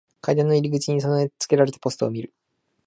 [0.19, 2.33] 階段の入り口に備え付けられたポストを見る。